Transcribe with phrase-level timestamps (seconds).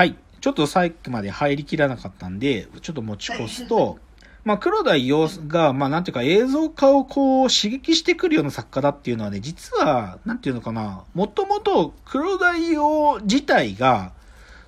[0.00, 0.16] はい。
[0.40, 3.98] ちょっとさっきまで入りきらなかったんで、ちょっと持ち越すと、
[4.44, 14.12] まあ、黒田洋が、まあ、なんていうか映像化をこう刺激してくるような作家だっていうのはね、実は、なんていうのかな、もともと黒田洋自体が、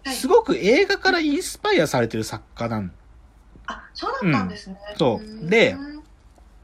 [0.04, 2.92] すごく映画からインスパイアされてる作家なん
[3.68, 4.76] あ、そうだったんですね。
[4.98, 5.48] そう。
[5.48, 5.78] で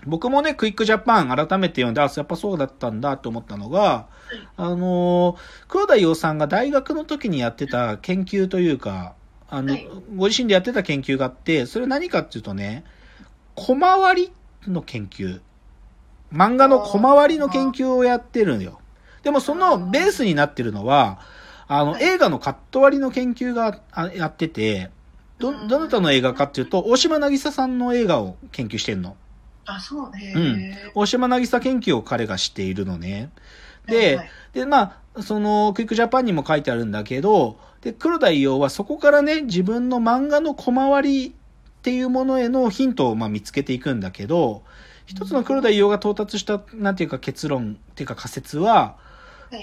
[0.08, 4.08] 僕もね、クイックジャパン改めて読んで、あ、やっぱそうだったんだと思ったのが、
[4.56, 5.36] あのー、
[5.68, 9.14] 黒田洋さんが大学の時にやってた研究というか、
[9.48, 12.84] あの、はいご自身でやってた研究があって、それ何かっていうとね、
[13.54, 14.32] 小回り
[14.66, 15.40] の研究。
[16.32, 18.80] 漫画の小回りの研究をやってるんよ。
[19.22, 21.20] でもそのベースになってるのは、
[21.66, 24.90] あの、はい映画のカット割りの研究があやってて、
[25.38, 29.16] ど、どなたの映画かっていうと、大島渚さんの映画を研究してんの。
[29.68, 30.32] あ、そうね。
[30.34, 33.30] うん大島渚研究を彼がしているのね。
[33.86, 41.32] で、はいで、まあ、その、クイックジャパンにも書いてあるんだけど、で、黒田伊代はそこからね、自分の漫画の小回りっ
[41.82, 44.62] ていうものへのヒントをまあ見つけていくんだけど、
[45.06, 49.08] 一つの黒田伊代が到達した、なんていうか結論っていうか仮説は、はい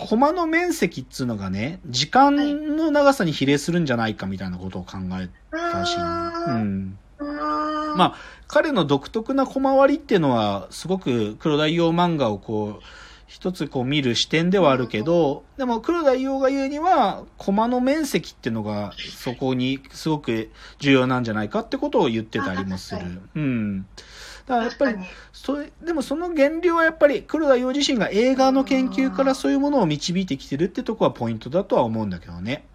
[0.07, 6.45] コマの面積っつうのがね、時間の長さに比例するんじゃないかみたいなことを考えたらしいな。
[6.47, 6.97] うん。
[7.19, 8.15] ままあ、
[8.47, 12.83] 彼の独特な小回りっていうのは、すごく黒田伊代漫画をこう、
[13.27, 23.21] 一つこう見る視点ではあるけど、でも黒田伊代が言うには、コマの面積っていうのがそこにすごく重要なんじゃないかってことを言ってたりもする。
[23.35, 23.81] うん。
[23.81, 24.97] だからやっぱり
[25.33, 32.65] それ、でもその原料はやっぱり黒田洋自身が映画の研究からそういうものを導いてきてるってとこはポイントだとは思うんだけどね。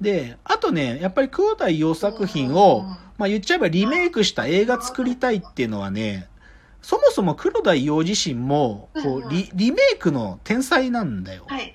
[0.00, 2.82] で、あとね、やっぱり黒田洋作品を、
[3.18, 6.28] まあ言っちゃえばリメイクした映画作りたいっていうのはね、
[6.82, 11.44] そもそも黒田洋自身も、こうリ、リメイクの天才なんだよ。
[11.48, 11.74] はい。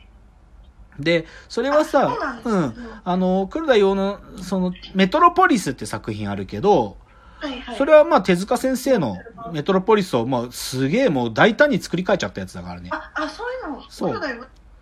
[0.99, 6.97] で、それはさうなん、あの、黒田洋の、その、メトロポリスって作品あるけど、
[7.39, 7.75] はいはい。
[7.75, 9.17] それはまあ手塚先生の
[9.51, 12.89] メトロポリスをまあすげえもう大胆に作り変えちゃったやつだからね。
[12.93, 14.39] あ、あ、そういうの、そう黒田洋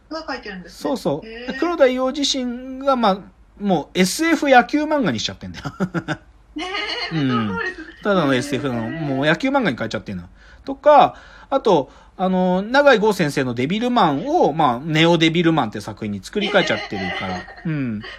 [0.09, 0.78] が書いてるんですね。
[0.90, 3.19] そうそう黒田洋自身がまあ
[3.59, 5.66] もう SF 野球漫画にしちゃってんだよ。
[6.56, 6.66] ね
[7.14, 7.58] え、うん
[8.03, 10.24] ただの SF のもう野球漫画に変えちゃってんの。
[10.66, 11.16] とか、
[11.50, 17.42] あと、あの、長井剛先生のデビルマンを、まあ、ネオデビルマンって作品に作り変えちゃってるから。
[17.66, 18.02] うん。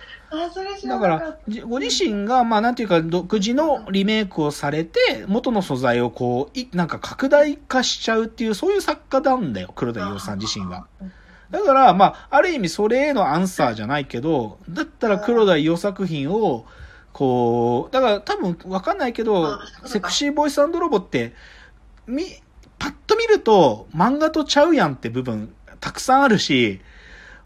[0.86, 10.86] だからご自身が、まあ、なんていうか、独自のリメイクをされて、元の素材をこう、いなんか拡大化しちゃうっていう、そういう作家なんだよ、黒田た洋さん自身は。。
[11.52, 16.64] うんだから、まあ、ある意味それへのアンサーじゃないけど、だったら黒田伊代作品を、
[17.12, 21.34] こう、だから多分わかんないけどセクシーボイスロボって、
[22.06, 22.24] み、
[22.78, 26.80] パッと見ると漫画とちゃうやんって部分たくさんあるし、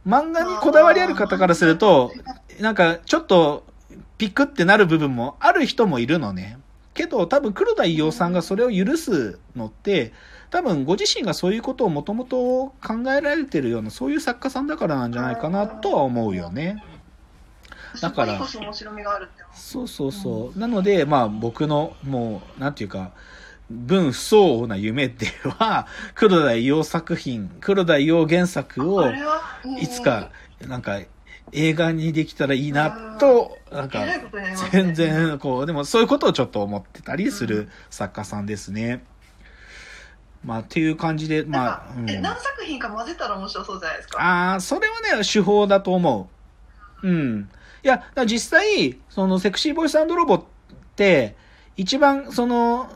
[0.06, 2.12] 漫画にこだわりある方からすると、
[2.60, 3.64] なんかちょっと
[4.18, 6.58] ピクってなる部分もある人もいるのね。
[6.94, 10.12] けど多分黒田伊代さんがそれを許すのって、
[10.50, 16.82] 多分ご自身がそういうことをもともと考えられてるようなそういう作家さんだからなんじゃないかなとは思うよね。
[18.00, 18.40] だから
[19.52, 20.58] そうそうそう。
[20.58, 23.12] なので、まあ僕のもう、なんていうか、
[23.70, 25.26] 分不相応な夢で
[25.58, 29.04] は、黒田伊代作品、黒田伊代原作を
[29.80, 30.30] いつか、
[30.66, 31.00] なんか
[31.52, 34.04] 映画にできたらいいなと、なんか
[34.70, 39.04] 全然こう、でもそういうことをちょっと思ってたりする作家さんですね。
[40.44, 44.20] まあっていう感じで、まあ、うんえ何作品か混ぜたら面白そうじゃないですか？
[44.20, 46.28] ああ、それはね、手法だと思
[47.02, 47.08] う。
[47.08, 47.48] うん。
[47.82, 50.44] いや、実際、そのセクシーボイスロボっ
[50.96, 51.36] て、
[51.76, 52.90] 一番、その、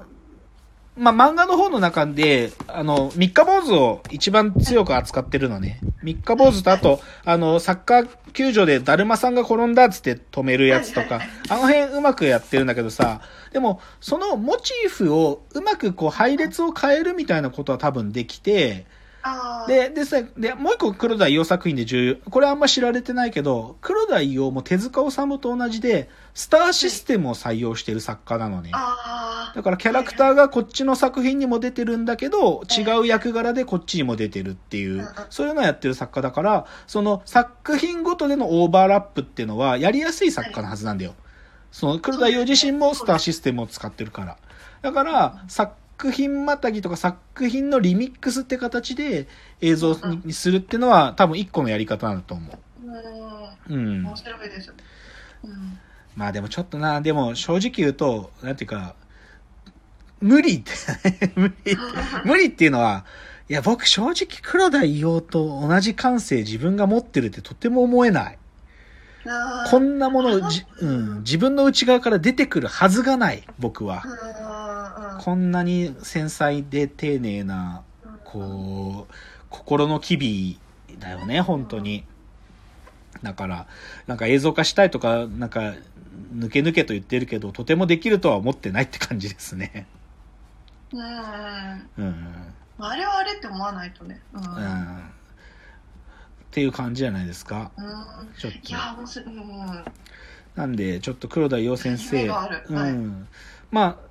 [0.98, 5.81] まあ、漫画の方の中で、あの、三日坊主を一番強く扱ってるのね。
[6.03, 13.20] 三日坊主と、あと、あの、サッカー球場でだるまさんが転んだっつって止めるやつとか、あの辺うまくやってるんだけどさ、
[13.53, 18.87] でも、そのモチーフをうまくこう配列を変えるみたいなことは多分できて、
[19.66, 22.30] で、でさ、で、もう一個黒田伊代作品で重要。
[22.30, 28.70] これあんま知られてないけど、黒田伊代も手塚治虫と同じで、スターシステムを採用してる作家なのね。
[28.72, 41.14] あだからキャラクターがこっちの作品にも出てるんだけど、違う役柄でこっちにも出てるっていう、そういうのをやってる作家だから、その作品ごとでのオーバーラップっていうのはやりやすい作家のはずなんだよ。
[41.72, 44.37] その黒田伊代自身もスターシステムを使ってるから。
[44.81, 45.72] だから、作
[46.12, 49.26] 品またぎとか作品のリミックスって形で
[49.60, 52.58] 映像にするっていうのは多分一個のやり方なんだと思ーう。
[53.74, 54.06] うんうん。
[54.06, 54.16] 面。
[54.16, 54.72] 白いです。
[55.44, 55.78] うん
[56.18, 58.96] まあでもちょっとな、でも正直言うと、なんていうか、
[60.20, 60.72] 無理って、
[61.36, 61.54] 無理、
[62.26, 63.04] 無理っていうのは、
[63.48, 68.38] いや僕正直黒田伊代と同じ感性自分が持ってるってとても思えない。
[69.70, 74.02] こんなものじ、 うん、自分の内側から出てくるはずがない、僕は。
[75.19, 77.82] こんなに繊細で丁寧な、
[78.25, 79.15] こう、
[79.50, 80.59] 心の機微
[80.99, 82.05] だよね、本当に。
[83.23, 83.67] だから、
[84.06, 85.75] なんか映像化したいとか、なんか、
[86.35, 89.87] 抜け抜けと言ってるけど、とてもできるとは思ってないって感じですね。
[90.93, 91.06] うんうん
[91.99, 92.55] うん。
[92.81, 94.99] あれはあれって思わないとねうん、うん。
[94.99, 95.00] っ
[96.50, 97.70] ていう感じじゃないですか。
[97.76, 97.85] うん
[98.38, 98.73] ちょっとい。
[98.73, 99.85] や面白い、うん、
[100.55, 103.29] なんで、ちょっと黒田洋先生、うはいん。
[103.70, 104.07] まあ、まあ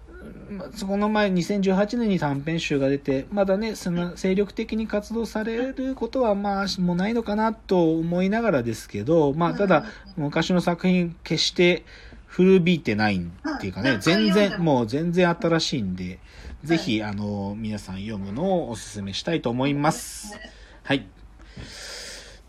[0.76, 9.86] そこの前、2018年に短編集が出て、まだね、その精力的に活動されることは、まあ、もうないのかなと思いながらですけど、まあ、ただ、
[10.16, 11.84] 昔の作品、決して
[12.26, 14.00] 古びいてないっていうかね、うん。
[14.00, 16.20] 全然、ももう全然新しいんで、
[16.64, 20.34] ぜひ、あの、皆さん読むのをお勧めしたいと思います。
[20.34, 20.52] ね
[20.84, 20.98] はい。
[20.98, 21.02] っ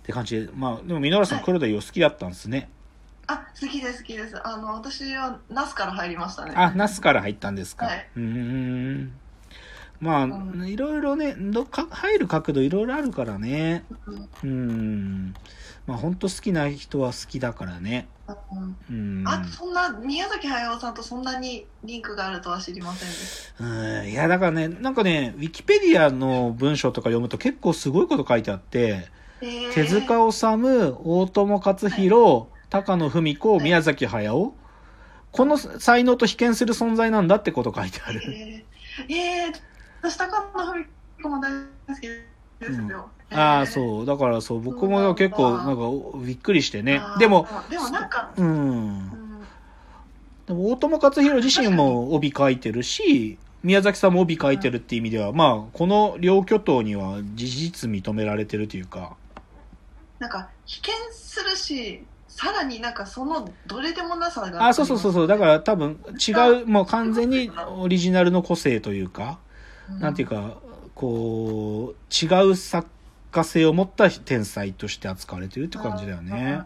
[0.03, 1.45] て感じで、まあ、でも、皆原さん、はい。
[1.45, 2.69] 黒田洋好きだったんですね。
[3.29, 7.87] あ好きです好きですあの私はナスから入りましたねあ、ナスから入ったんですか。
[7.87, 9.13] はいうーん。
[10.01, 13.85] まあ、うんいろいろね、どか入る角度いろいろあるからね。
[14.43, 15.35] うんうん。
[15.87, 18.09] まあ、本当好きな人は好きだからね。
[18.89, 19.29] うんうん。
[19.29, 29.11] あそんな宮崎駿さんとそんなにリンクがあるとは知りませんでしうんいや、だからね、なんかね、ウィキペディアの文章とか読むと結構すごいこと書いてあって、
[29.41, 34.55] た、えー手塚治虫、大友克洋、高野文子、はい宮崎駿。
[35.31, 38.23] この才能と被験する存在なんだってこと書いてある。
[38.25, 39.55] えー、えー、
[40.03, 40.87] 私高野文
[41.23, 41.51] 子も大
[41.87, 42.27] 好きで
[42.67, 44.07] すよ、ああ、うそう。
[44.07, 47.15] だからそう、僕も結構、なんか、びっくりしてねあ。
[47.17, 48.43] ーでも、でもなんか、う。
[48.43, 49.11] うんん
[50.47, 59.17] でも、大友克洋自身も帯書いてるし、宮崎さんも帯書いてるっていう意味では、まあ、この両巨頭には事実認められてるというか、
[60.19, 65.27] なんか被験するしさらになんかそのどれでもなさがあ、そうそうそうそう。
[65.27, 66.33] だから多分違
[66.63, 69.39] う、もう完全にオリジナルの個性というか、
[70.01, 70.59] なんていうかか、
[70.95, 72.89] こう、違う作
[73.31, 76.63] 家性を持った天才として扱われてるって感じだよね。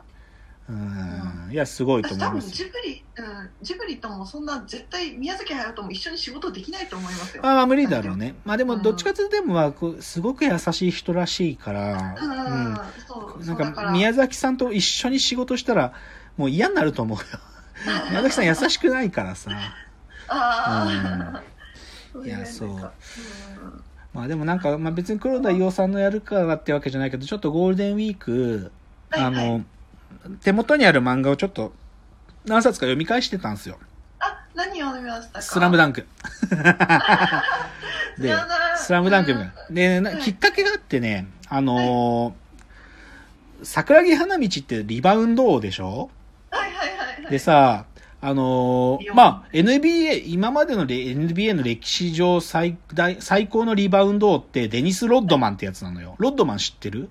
[0.72, 1.52] うん。
[1.52, 2.64] いや、すごいと思いますジ。
[2.64, 7.42] ブリ、うん、ジブリともそんな絶対宮崎駿とも一緒に仕事できないと思いますよ。
[7.42, 8.34] まあまあ無理だろうね。
[8.44, 12.24] まあでもどっちかというとでもまあこうすごく優しい人らしいから、う
[12.72, 12.76] ん、
[13.06, 13.46] そううん。
[13.46, 15.92] なんか宮崎さんと一緒に仕事したら
[16.36, 17.24] もう嫌になると思うよ。
[18.10, 19.50] 宮崎さん優しくないからさ。
[20.28, 21.42] あ
[22.14, 22.92] あ、いやそう
[24.14, 28.70] まあでもなんか、まあ別に黒田伊代さんのやるからってわけじゃないけど、ちょっとゴールデンウィーク、
[29.10, 29.64] あはいはの、
[30.42, 31.72] 手元にある漫画をちょっと
[32.44, 33.78] 何冊か読み返してたんですよ。
[34.20, 35.42] あ、何を読みましたか？
[35.42, 36.06] スラムダンク。
[38.18, 38.34] で
[38.76, 39.52] スラムダンクみたいな。
[39.70, 42.42] で、なきっかけがあってね、あのー
[43.64, 46.10] 桜木花道ってリバウンド王でしょ？
[46.50, 47.30] はいはいはいはい。
[47.30, 47.84] でさ、
[48.20, 56.16] あのーまあ、NBA、今までのレ NBA の歴史上最大、最高のリバウンド王ってデニス・ロッドマンってやつなのよ。
[56.18, 57.08] ロッドマン知ってる？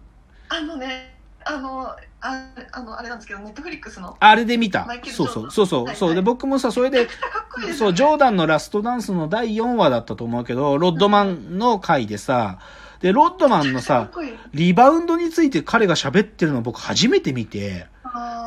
[0.49, 1.10] あのね、
[1.51, 1.87] あの、
[2.21, 4.15] ああの、あれなんですけど、ネットフリックスの。
[4.19, 4.87] あれで見た。
[5.11, 6.09] そうそう、そうそう、はいそう。
[6.11, 7.15] で、はい僕もさ、それで、かっ
[7.53, 7.93] こいいですそう。
[7.93, 12.59] ジョーダンのラストダンスの第4話だったと思うけど、ロッドマンの回でさ、
[13.01, 14.11] で、ロッドマンのかさ
[14.53, 17.87] リバウンドについて彼が喋ってるの僕初めて見て、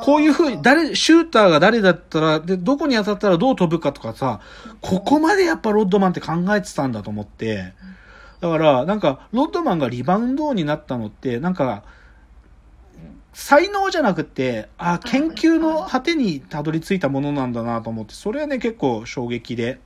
[0.02, 4.40] こういう風に、誰、シューターが誰だったら、で、どこに当たったらどう飛ぶかとかさ、
[4.80, 7.72] ここまでやっぱロッドマンって考えてたんだと思って、
[8.40, 11.82] だから、なんか、ロッドマンがリバウンド王になったのって、なんか、
[13.34, 19.80] 才能じゃなくて、あ、研究の果てにたどり着いたものなんだなと思って、それはね、結構衝撃で。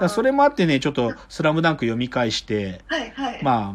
[0.00, 3.40] だそれもあってね、ちょっと、スラムダンク読み返して、はいはい。
[3.42, 3.74] まあ、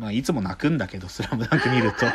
[0.00, 2.06] まあ、いつも泣くんだけど、スラムダンク見ると。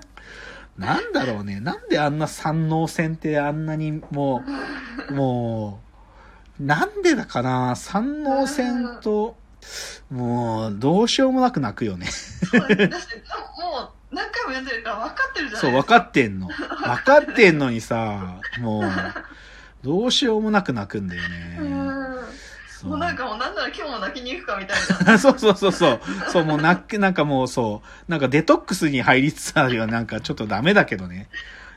[0.76, 1.58] なんだろうね。
[1.58, 4.44] なんであんな三能戦ってあんなにも
[5.10, 5.80] う、も
[6.60, 9.36] う、なんでだかな三能戦と、
[10.10, 12.06] もう、どうしようもなく泣くよね。
[14.10, 15.72] 何回も読んでるから分かってるじゃそう。
[15.72, 16.48] 分かってんの。
[16.48, 18.82] 分かってんのにさ、もう、
[19.82, 21.58] どうしようもなく泣くんだよね。
[22.84, 25.18] もうなんかもうなんなら今日も泣きに行くかみたいな。
[25.18, 26.00] そうそうそうそう。
[26.32, 29.86] そう、もうなっけ、なんかもうそう、なんかデトックスに入りつつあるよ。
[29.86, 31.28] なんかちょっとダメだけどね。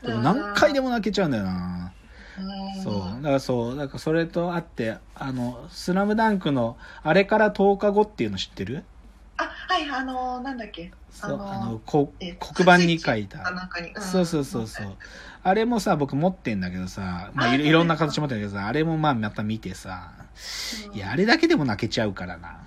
[0.03, 1.91] でも何回でも泣けちゃうんだよな。
[2.39, 3.21] うんそう。
[3.21, 8.77] だからそう、だからそれとあって、あの、スラムダンクの、あれから10日後っていうの知ってる？
[8.77, 8.83] あ、
[9.71, 10.91] はい、あのー、なんだっけ？
[11.09, 13.51] そう、あのこえ黒板に書いあた。
[13.51, 13.69] なん
[14.01, 14.87] そうそうそうそう。
[15.43, 20.11] あれもさ、僕持ってんだけどさ、まあいろあいろんな形持ってんだけどさ、あれもまあまた見てさ、
[20.93, 22.59] いや、あれだけでも泣けちゃうからな。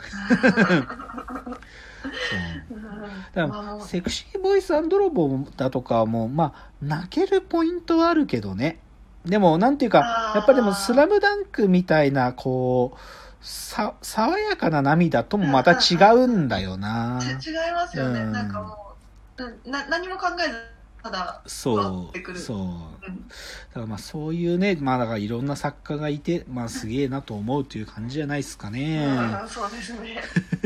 [3.34, 3.86] そう。
[3.86, 8.78] セクシーボイスロボだとかも、まあ、泣けるポイントはあるけどね。
[9.26, 12.98] でも、なんていうかやっぱりでも、スラムダンクみたいな、こう、
[13.44, 17.20] さ、爽やかな涙ともまた違うんだよな。
[17.38, 18.94] ち違いますよね、うんなんかも
[19.38, 20.58] ううんな何も考えず
[21.02, 22.56] ただそう、ってくるそう。
[22.58, 29.04] うんだからまあそういうね、まあだからいろんな作家がいて、まあすげえなと思うという感じじゃないですかね。
[29.04, 29.10] う
[29.44, 30.22] んそうですね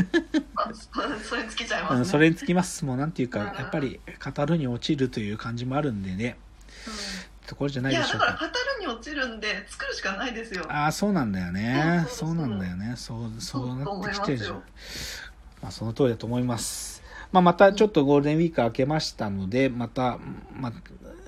[0.55, 2.85] あそそれつけちゃいますねうん、それにつきます。
[2.85, 4.01] もうなんていうか、うんやっぱり
[4.37, 6.39] 語るに落ちるという感じもあるんでね、
[7.49, 8.27] ところじゃうなんいでしょうか。
[8.27, 12.05] いやだから語るに落ちるんで作るしかないですよああ、そうなんだよね。
[12.09, 12.95] そそうなんだよね。
[12.97, 14.55] そう、そうなってきてる。
[15.63, 17.03] まあその通りだと思います。
[17.33, 20.19] まあまたちょっとゴールデンウィーク明けましたので、また、
[20.55, 20.73] まあ、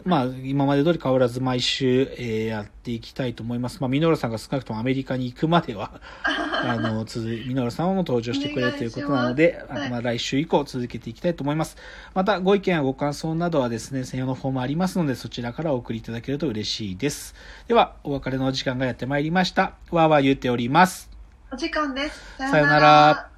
[0.04, 3.80] まあ、今まで通り変わらず毎週、えーやっていきたいと思います。
[3.80, 11.76] まあ、ミノルさんが少なくともアメリカに行くまでは、 あの、続い、ミノルさんも登場してくれるということなので、ますあまあ、来週以降続けていきたいと思います。
[12.14, 17.34] また、ご意見やご感想などはですね、専用のフォームありますので、そちらからお送りいただけると嬉しいです。
[17.68, 19.74] では、お別れのお時間がやってまいりました。
[19.90, 21.10] わーわー言っております。
[21.52, 23.29] お時間ですさよなら